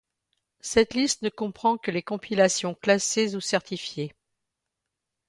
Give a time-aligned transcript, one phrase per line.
[0.61, 4.15] Cette liste ne comprend que les compilations classées ou certifiées.